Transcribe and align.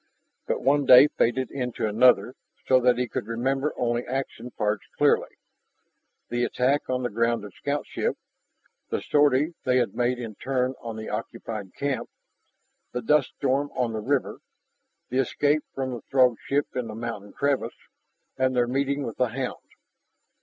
But 0.47 0.63
one 0.63 0.87
day 0.87 1.09
faded 1.09 1.51
into 1.51 1.85
another 1.87 2.33
so 2.65 2.79
that 2.79 2.97
he 2.97 3.07
could 3.07 3.27
remember 3.27 3.71
only 3.77 4.03
action 4.07 4.49
parts 4.49 4.83
clearly 4.97 5.37
the 6.29 6.43
attack 6.43 6.89
on 6.89 7.03
the 7.03 7.09
grounded 7.11 7.53
scoutship, 7.53 8.17
the 8.89 8.99
sortie 8.99 9.53
they 9.63 9.77
had 9.77 9.93
made 9.93 10.17
in 10.17 10.33
turn 10.33 10.73
on 10.81 10.95
the 10.95 11.09
occupied 11.09 11.75
camp, 11.75 12.09
the 12.93 13.03
dust 13.03 13.33
storm 13.37 13.69
on 13.75 13.93
the 13.93 13.99
river, 14.01 14.39
the 15.09 15.19
escape 15.19 15.61
from 15.75 15.91
the 15.91 16.01
Throg 16.09 16.35
ship 16.47 16.75
in 16.75 16.87
the 16.87 16.95
mountain 16.95 17.31
crevice, 17.31 17.77
and 18.37 18.55
their 18.55 18.67
meeting 18.67 19.03
with 19.03 19.17
the 19.17 19.27
hound. 19.27 19.69